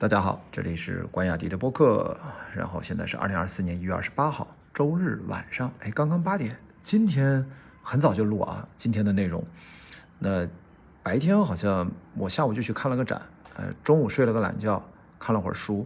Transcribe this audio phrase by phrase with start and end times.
[0.00, 2.16] 大家好，这里是关雅迪的播客，
[2.54, 7.44] 然后现在是二零二四年一月二十八号周日晚上，哎，刚刚八点，今天
[7.82, 9.42] 很早就录啊，今天的内容。
[10.20, 10.46] 那
[11.02, 13.20] 白天好像我下午就去看了个展，
[13.56, 14.80] 呃，中午睡了个懒觉，
[15.18, 15.84] 看了会儿书，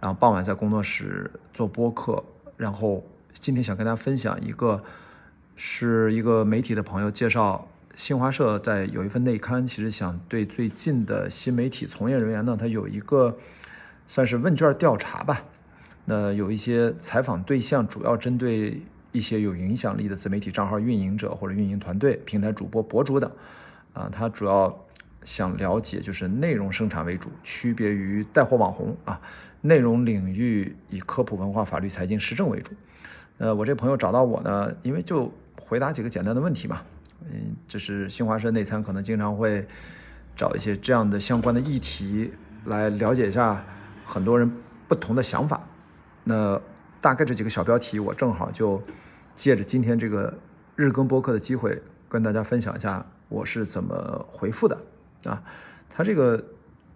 [0.00, 2.24] 然后傍晚在工作室做播客，
[2.56, 3.04] 然后
[3.34, 4.82] 今天想跟大家分享一个，
[5.54, 7.68] 是一个媒体的朋友介绍。
[8.00, 13.36] 新华社在有一份内刊，其实想对最近的新媒体从业人员呢，他有一个
[14.08, 15.44] 算是问卷调查吧。
[16.06, 18.80] 那有一些采访对象，主要针对
[19.12, 23.30] 一些有影响力的自媒体账号运营者或者运营团队、平台主播、博主等。
[23.92, 24.74] 啊，他主要
[25.26, 29.20] 想了解就是内容生产为主，区别于带货网红啊。
[29.60, 32.72] 内容领域以科普、文化、法律、财经、时政为主。
[33.36, 35.30] 呃，我这朋友找到我呢，因为就
[35.60, 36.80] 回答几个简单的问题嘛。
[37.24, 39.66] 嗯，就是新华社内参可能经常会
[40.36, 42.32] 找一些这样的相关的议题
[42.64, 43.64] 来了解一下
[44.04, 44.50] 很多人
[44.88, 45.60] 不同的想法。
[46.24, 46.60] 那
[47.00, 48.82] 大概这几个小标题，我正好就
[49.34, 50.32] 借着今天这个
[50.76, 54.78] 日更播客的机会，跟大家分享一下我是怎么回复的
[55.24, 55.42] 啊。
[55.88, 56.42] 他这个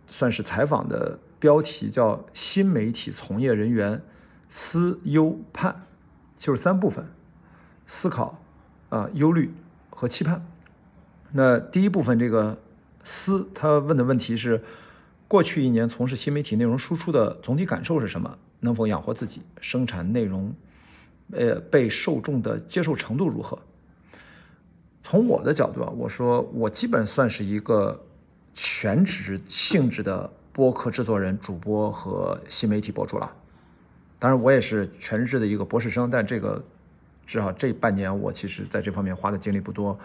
[0.06, 4.00] 算是采访的标题叫“新媒体从业人员
[4.48, 5.84] 思忧盼”，
[6.36, 7.04] 就是三部分：
[7.86, 8.40] 思考、
[8.90, 9.52] 啊忧虑。
[9.94, 10.44] 和期盼。
[11.32, 12.58] 那第一部分，这个
[13.02, 14.60] 思他问的问题是：
[15.26, 18.38] 过去一年从事新媒体内容输出的总体感受是什么？
[18.60, 19.42] 能否养活自己？
[19.60, 20.54] 生产内容，
[21.32, 23.58] 呃，被受众的接受程度如何？
[25.02, 28.00] 从我的角度啊，我说我基本算是一个
[28.54, 33.30] 全职性质的播客制作人、主播和新媒体博主了。
[34.18, 36.62] 当然，我也是全日制的一个博士生，但这个。
[37.26, 39.98] 至少这半年，我其实在这方面花的精力不多。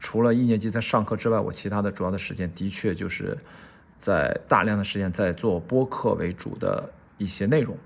[0.00, 3.38] 除了一年级在上课之外，我其他的主要的时间的确就是
[3.96, 7.76] 在大量的时间在做播客为主的一些内容。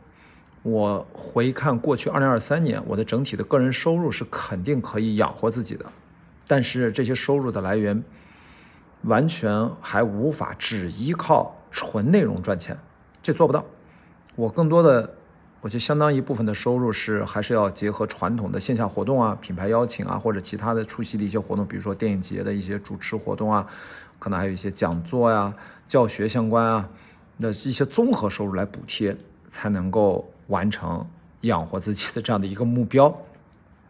[0.62, 5.84] 我回看过去二零二三年，我的整体的个人收入是肯定可以养活自己的，
[6.46, 8.02] 但是这些收入的来源
[9.02, 12.76] 完全还无法只依靠纯内容赚钱，
[13.22, 13.64] 这做不到。
[14.34, 15.14] 我更多的。
[15.60, 23.66] 我觉得相当一部分的收入是还是要结合传统的线下活动啊、品牌邀请啊，或者其他的出席的一些活动，比如说电影节的一些主持活动啊，
[24.20, 25.52] 可能还有一些讲座呀、
[25.88, 26.88] 教学相关啊，
[27.38, 29.16] 那一些综合收入来补贴，
[29.48, 31.04] 才能够完成
[31.40, 33.12] 养活自己的这样的一个目标。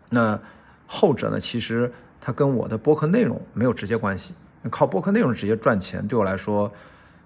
[0.09, 0.41] 那
[0.87, 4.33] 后者呢，其实它跟我的播客内容没有直接关系，
[4.71, 6.73] 靠播客内容直接赚钱对我来说。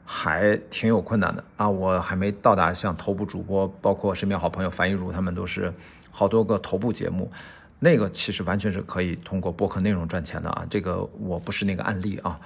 [0.05, 1.69] 还挺有困难的啊！
[1.69, 5.73] 我还没到达像头部主播，包括身边好朋友樊一茹他们都是
[6.11, 7.31] 好多个头部节目，
[7.79, 10.67] 那个其实完全是可以通过播客内容赚钱的啊！
[10.69, 12.39] 这个我不是那个案例啊。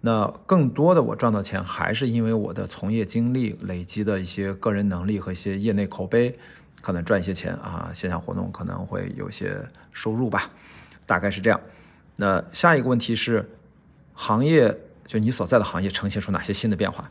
[0.00, 6.36] 那更多的我赚到钱还是因为我的从业经历累积的一些个人能力和一些业内口碑，
[6.80, 7.90] 可能赚一些钱啊。
[7.94, 9.56] 线下活动可能会有些
[9.92, 10.50] 收入吧，
[11.06, 11.60] 大概是这样。
[12.16, 13.48] 那下一个问题是
[14.14, 14.76] 行业。
[15.04, 17.10] 就你所在的行业呈现出哪些新的变化？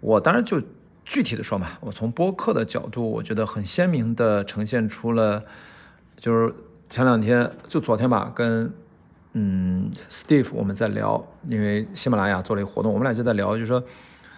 [0.00, 0.62] 我当然就
[1.04, 5.42] 具体的说嘛，我从播客的角度，我觉得很鲜明的呈现出了，
[6.18, 6.54] 就是
[6.88, 8.72] 前两天就昨天吧，跟
[9.32, 13.82] 嗯 Steve 我们在聊，因为喜马拉雅做了一个活动，我们俩就在聊，就是说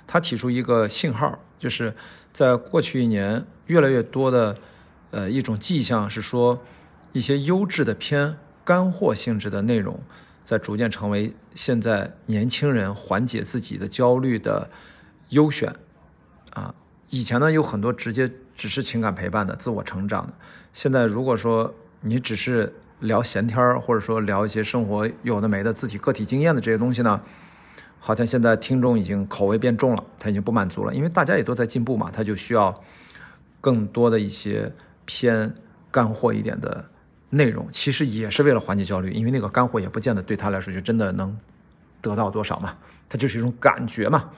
[0.06, 1.94] 他提出一个信号，就是
[2.32, 4.56] 在过去一年，越来越多的
[5.10, 6.60] 呃一种迹象是说，
[7.12, 10.00] 一些优质的偏干货性质的内容。
[10.50, 14.68] 在逐渐成为现在年轻人缓解自己的焦虑的
[15.28, 15.72] 优选，
[16.54, 16.74] 啊，
[17.08, 20.32] 以前呢有很多直接只是情感陪伴的、自我成长的，
[20.72, 27.22] 现在如果说你只是聊闲天儿，或者说聊一些生活有的没的、自体个体经验的这些东西呢，
[28.00, 32.82] 好像现在听众已经口味变重了，他已经不满足了，因为大家也都在进步嘛，他就需要
[33.60, 34.72] 更多的一些
[35.04, 35.54] 偏
[35.92, 36.89] 干货一点的。
[37.30, 41.38] 内容其实也是为了缓解焦虑，因为那个干货也不见得对他来说就真的能
[42.00, 42.76] 得到多少嘛，
[43.08, 44.30] 它就是一种感觉嘛。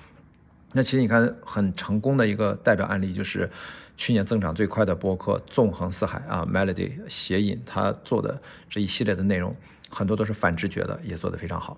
[0.73, 3.51] 那其实你看很成功的一个代表案例就是
[3.97, 9.57] 去年增长最快的博客《纵横四海》啊，Melody 谐音，他做的这一系列的内容
[9.91, 11.77] 很多都是反直觉的，也做得非常好。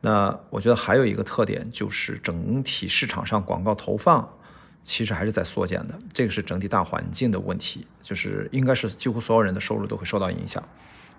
[0.00, 4.28] 那我觉得还有一个特点就是整体市场上广告投放。
[4.84, 10.62] 其实还是在缩减的，这个是整体大环境的问题，就是应该是几乎所有人的收入都会受到影响。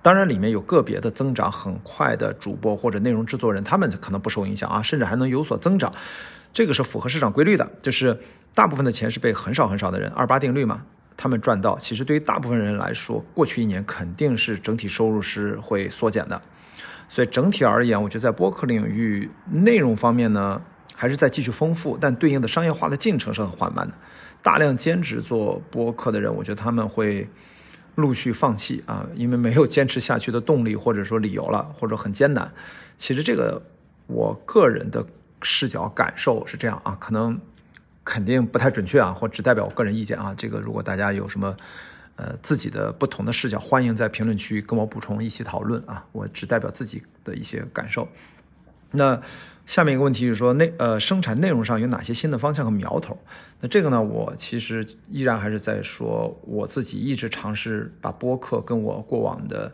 [0.01, 5.93] 当然，里面有个别的增长很快的主播或者内容制作人，他们可能不受影响啊，甚至还能有所增长。
[6.51, 8.19] 这个是符合市场规律的，就是
[8.53, 10.83] 大部分的钱是被很少很少的人二八定律嘛，
[11.15, 11.79] 他们赚到。
[11.79, 16.41] 其实对于大部分人来说，过去一年肯定是整体收入是会缩减的。
[17.07, 20.61] 所以整体而言，我觉得在播客领域内容方面呢。
[20.95, 23.95] 还是在继续丰富，但对应的商业化的进程是很缓慢的。
[24.41, 27.27] 大量兼职做播客的人，我觉得他们会
[27.95, 32.51] 陆续放弃啊，因为没有坚持下去的动力或者说理由了，或者很艰难。
[32.97, 33.61] 其实这个
[34.07, 35.05] 我个人的
[35.41, 37.39] 视角感受是这样啊，可能
[38.03, 40.33] 肯定不太准确啊，或只代表我个人意见啊。
[40.37, 41.55] 这个如果大家有什么
[42.17, 46.05] 呃自己的不同的视角，欢迎在评论区跟我补充，一起讨论啊。
[46.11, 48.07] 我只代表自己的一些感受。
[48.95, 49.21] 那
[49.65, 53.17] 下面一个问题就是说，内呃生产内容上有哪些新的方向和苗头？
[53.61, 59.71] 那这个呢，我其实依然还是在说，我自己一直尝试把播客跟我过往的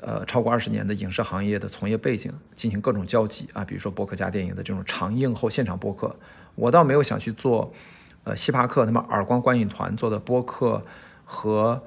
[0.00, 6.14] 呃超过二十年的影视行业的从业背景进行各种交集啊，比如说播客加电影的这种长映后现场播客，
[6.56, 7.72] 我倒没有想去做
[8.24, 10.82] 呃希帕克他们耳光观影团做的播客
[11.24, 11.80] 和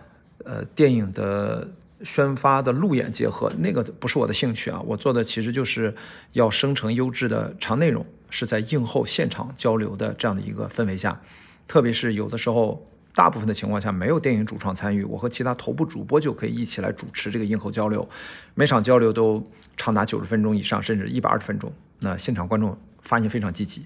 [0.45, 1.67] 呃电影的。
[2.05, 4.79] 宣发的路演结合，那个不是我的兴趣啊！
[4.85, 5.93] 我做的其实就是
[6.33, 11.19] 要生成优质的长内容，是在映后现场交流的这样的一个氛围下，
[11.67, 18.07] 特别是有的时候，大部分的情况下没有电影主创参与，我和其他头部主播就可以一起来主持这个映后交流，
[18.53, 19.43] 每场交流都
[19.75, 21.73] 长达九十分钟以上，甚至一百二十分钟。
[21.99, 23.83] 那现场观众发言非常积极，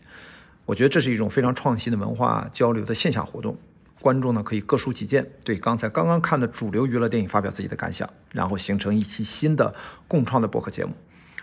[0.65, 3.57] 我觉得这是一种非常创新的文化交流的线下活动。
[4.01, 9.75] 观众呢可以各抒己见，对刚才刚刚看的主流娱乐电影发表自己的感想，然后形成一期新的
[10.07, 10.93] 共创的播客节目。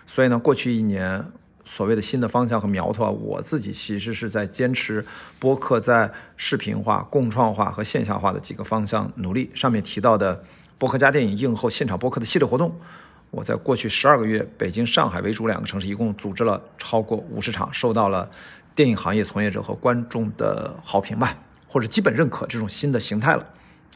[0.07, 1.25] 所以呢，过去一年
[1.65, 5.05] 所谓的新的方向和苗头啊，我自己其实是在坚持
[5.39, 9.51] 播客在视频化、共创化和线下化的几个方向努力。
[9.53, 10.45] 上面提到的
[10.79, 12.75] 播客加电影映后现场播客的系列活动，
[13.33, 18.31] 我在过去十二个月，北京、上海为主两个城市一共组织了超过五十场，受到了
[18.75, 21.37] 电影行业从业者和观众的好评吧。
[21.77, 23.47] 或者基本认可这种新的形态了，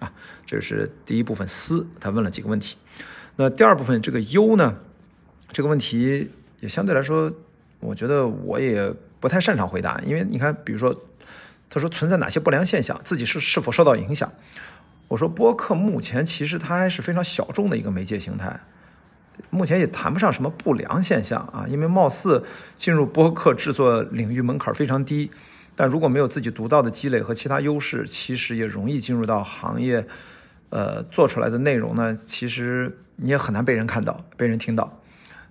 [0.00, 0.12] 啊，
[0.44, 1.48] 这是第一部分。
[1.48, 2.76] 思他问了几个问题，
[3.36, 4.76] 那第二部分这个优呢，
[5.50, 6.30] 这个问题
[6.60, 7.32] 也相对来说，
[7.78, 10.94] 我觉得我也不太擅长回答，因为你看，比如说
[11.70, 14.30] 他说存在哪些不良现象，自己是是否受到影响？
[15.08, 18.60] 我说播客目前其实它还是非常小众的一个媒介形态，
[19.48, 22.44] 目前也谈不上什么不良现象啊，因为貌似
[22.76, 25.30] 进入播客制作领域门槛非常低。
[25.80, 30.06] 但如果没有自己独到的积累和其他优势，其实也容易进入到行业，
[30.68, 35.00] 呃，做出来的内容呢，其实你也很难被人看到、被人听到。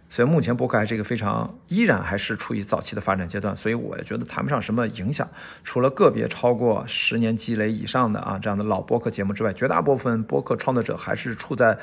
[0.07, 5.27] 所以目前博客还是一个非常依然还是处于早期的发展阶段，所以我也觉得谈不上什么影响。
[5.63, 11.75] 除了个别超过十年积累以上的啊这样的老播客节目之外，绝大部分播客创作者还是处在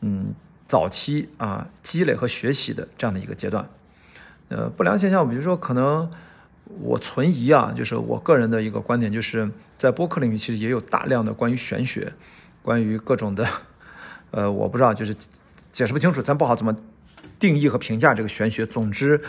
[0.00, 0.32] 嗯
[0.66, 3.68] 早期啊积累和学习的这样的一个阶段。
[4.48, 6.10] 呃，不良现象，比如说可能。
[6.80, 12.12] 我存疑啊，就是我个人的一个观点，就是在播客领域，其实也有大量的关于玄学，
[12.62, 13.46] 关于各种的，
[14.30, 15.14] 呃，我不知道，就是
[15.70, 16.76] 解释不清楚，咱不好怎么
[17.38, 18.64] 定义和评价这个玄学。
[18.64, 19.20] 总之，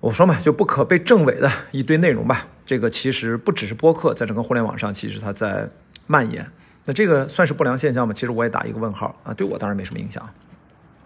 [0.00, 2.46] 我说嘛，就不可被证伪的一堆内容吧。
[2.64, 5.68] 这个其实不只是播客，在整个互联网上，其实它在
[6.06, 6.46] 蔓延。
[6.84, 8.14] 那这个算是不良现象吗？
[8.14, 9.34] 其实我也打一个问号啊。
[9.34, 10.28] 对我当然没什么影响。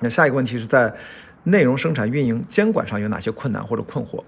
[0.00, 0.94] 那下一个问题是在
[1.44, 4.22] 内容生产运营监管上有哪些困难或者困惑？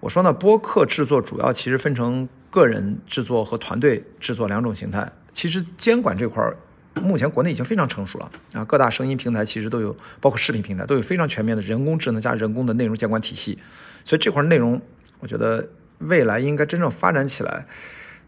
[0.00, 5.10] 我说呢，播客制作主要其实分成个人制作和团队制作两种形态。
[5.32, 6.56] 其实监管这块儿，
[7.02, 13.58] 目前国内已经非常成熟了啊，各大声音平台其实都有，包括视频平台都有非常全面的人工智能加人工的内容监管体系。
[14.04, 14.80] 所以这块内容，
[15.20, 15.68] 我觉得
[15.98, 17.66] 未来应该真正发展起来。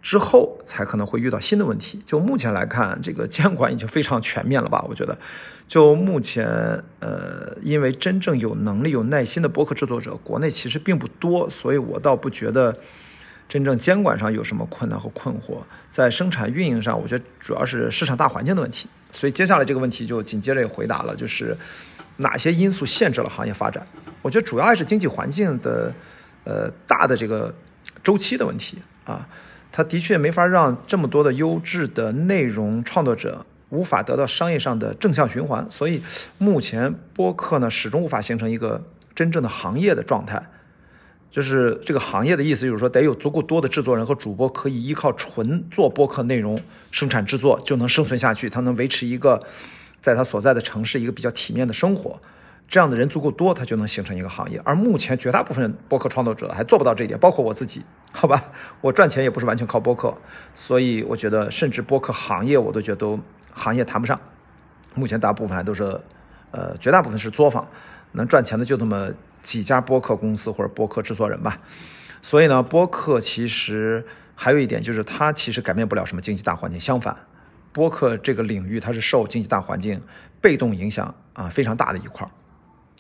[0.02, 2.02] 之后才可能会遇到新的问题。
[2.04, 4.85] 就目前来看，这个监管已经非常全面了吧？
[4.90, 5.16] 我觉得，
[5.68, 6.44] 就目前，
[6.99, 12.76] 呃，因为真正有能力、有耐心的博客制作者，国内其实并不多，所以我倒不觉得
[13.49, 15.62] 真正监管上有什么困难和困惑。
[15.88, 18.88] 在生产运营上，我觉得主要是市场大环境的问题。
[19.12, 21.56] 所以接下来这个问题就紧接着也回答了，就是
[22.16, 23.87] 哪些因素限制了行业发展？
[24.21, 25.94] 我觉得主要还是经济环境的，
[26.44, 27.54] 呃，大的这个
[28.02, 29.28] 周期的问题啊。
[29.73, 36.02] 它的确没法让这么多的优质的内容创作者无法得到商业上的正向循环，所以
[36.37, 40.41] 目前播客呢始终无法形成一个真正的行业的状态。
[41.31, 46.61] 就是这个行业的意思，就是说得有足够多的制作人和主播可以依靠纯做播客内容
[46.91, 49.43] 生产制作就能生存下去，他能维持一个
[50.02, 52.21] 在他所在的城市一个比较体面的生活。
[52.73, 54.59] 这样的人足够多，它就能形成一个行业。
[54.64, 57.85] 而目前绝大部分播客创作者还做不到这一点，包括我自己。
[58.14, 58.43] 好吧，
[58.81, 60.17] 我赚钱也不是完全靠播客，
[60.55, 63.21] 所以我觉得，甚至播客行业我都觉得都
[63.52, 64.19] 行业谈不上。
[64.95, 65.83] 目前大部分还都是，
[66.50, 67.69] 呃，绝大部分是作坊，
[68.12, 69.11] 能赚钱的就那么
[69.43, 71.61] 几家播客公司或者播客制作人吧。
[72.23, 74.02] 所以呢，播客其实
[74.35, 76.81] 还有一点就是，它其实改变不了什么经济大环境。
[76.81, 77.14] 相反，
[77.71, 80.00] 播客这个领域它是受经济大环境
[80.41, 82.31] 被动影响啊非常大的一块儿。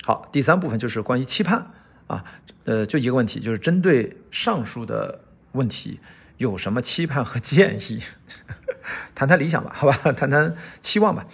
[0.02, 1.70] 好，第三部分就是关于期盼
[2.06, 2.24] 啊，
[2.64, 5.20] 呃，就一个问题，就是针对上述的
[5.52, 6.00] 问题，
[6.38, 8.00] 有什么期盼和建议？
[9.14, 11.26] 谈谈理想吧，好吧， 谈谈期望吧。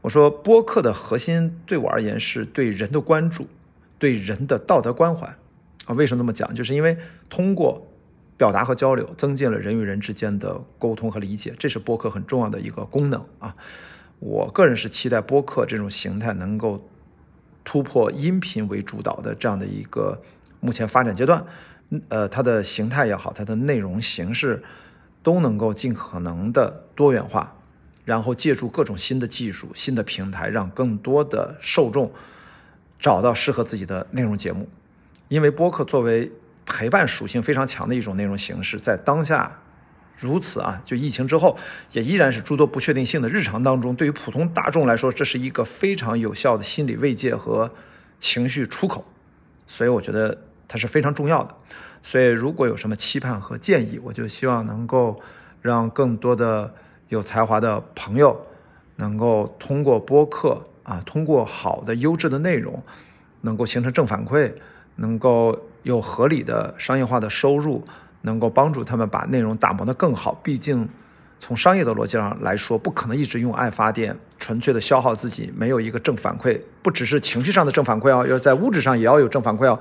[0.00, 3.48] 我说播客的核心对我而言是对人的关注，
[3.98, 5.26] 对人的道德关怀
[5.86, 5.94] 啊。
[5.94, 6.52] 为什么那么讲？
[6.54, 6.96] 就是因为
[7.28, 7.86] 通过
[8.36, 13.54] 表达和交流，增进了人与人之间的沟通和理解，这是播客很重要的一个功能啊。
[14.20, 16.88] 我个人是期待播客这种形态能够
[17.68, 20.18] 突破音频为主导的这样的一个
[20.58, 21.44] 目前发展阶段，
[22.08, 24.64] 呃，它的形态也好，它的内容形式
[25.22, 27.54] 都能够尽可能的多元化。
[28.06, 32.10] 然后借助各种新的技术、新的平台，让更多的受众
[32.98, 34.66] 找到适合自己的内容节目。
[35.28, 36.32] 因为播客作为
[36.64, 39.60] 陪伴属性非常强的一种内容形式，在当下
[40.18, 41.56] 如此啊，就疫情之后，
[41.92, 47.70] 也依然是诸多不确定性的日常当中，对于普通大众来说，这是一个非常有效的心理慰藉和
[48.18, 49.04] 情绪出口。
[49.66, 51.54] 所以我觉得它是非常重要的。
[52.02, 55.20] 所以如果有什么期盼和建议，我就希望能够
[55.62, 56.74] 让更多的。
[57.10, 58.38] 有才华的朋友，
[58.96, 62.82] 能够通过播客啊，通过好的优质的内容，
[63.40, 64.52] 能够形成正反馈，
[64.96, 67.82] 能够有合理的商业化的收入，
[68.22, 70.34] 能够帮助他们把内容打磨得更好。
[70.42, 70.88] 毕竟，
[71.38, 79.78] 从商业的逻辑上来说，不可能一直用爱发电，纯粹的消耗自己，没有一个正反馈，不只是情绪上的正反馈哦，要在物质上也要有正反馈哦，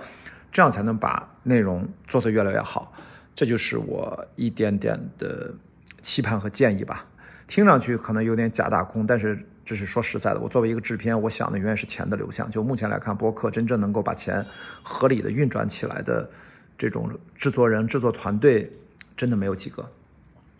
[0.51, 2.94] 这样才能把内容做得越来越好。
[3.36, 5.53] 这就是我一点点的
[6.01, 7.06] 期盼和建议吧。
[7.48, 10.39] 听上去可能有点假大空，但是这是说实在的。
[10.39, 12.50] 我作为一个制片，我想的永远是钱的流向。
[12.50, 14.46] 就目前来看，播客真正能够把钱
[14.84, 16.29] 合理的运转起来的
[16.77, 18.72] 这种制作人、制作团队，
[19.15, 19.89] 真的没有几个。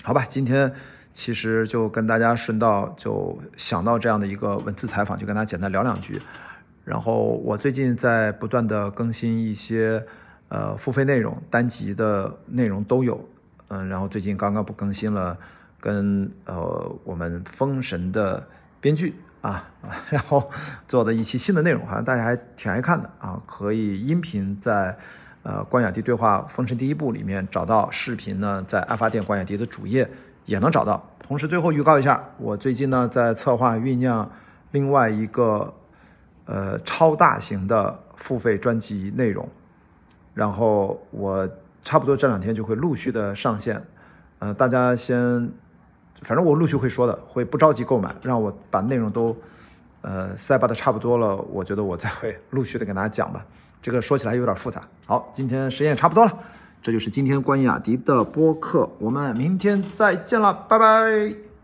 [0.03, 0.71] 好吧，今天
[1.13, 6.21] 其实就跟大家顺道就想到这样的一个文字采访，就跟大家简单聊两句。
[6.83, 10.03] 然后我最近在不断的更新一些
[10.50, 13.24] 呃付费内容，单集的内容都有。
[13.67, 15.38] 嗯，然后最近刚刚不更新了。
[15.79, 18.45] 跟呃我们封神的
[18.81, 20.50] 编剧啊啊， 然后
[20.88, 23.39] 做的一期新的内容，好像大家还挺爱看的啊。
[23.45, 24.97] 可以音频在
[25.48, 30.10] 呃关雅迪对话封神第一部里面找到，视频呢在爱发电关雅迪的主页
[30.44, 31.01] 也能找到。
[31.20, 34.30] 同时最后预告一下，我最近呢在策划酝酿
[34.72, 35.74] 另外一个
[36.44, 39.48] 呃超大型的付费专辑内容，
[40.34, 41.50] 然后我
[41.82, 43.82] 差不多这两天就会陆续的上线，
[44.39, 45.50] 呃大家先。
[46.24, 49.38] 反正我陆续会说的，会不着急购买，让我把内容都，
[50.01, 53.46] 呃，塞巴的差不多了，我觉得我再会陆续的给大家讲吧。
[53.81, 54.81] 这个说起来有点复杂。
[55.05, 56.38] 好，今天时间也差不多了，
[56.81, 61.56] 这就是今天关于雅迪的播客，我们明天再见了，拜拜。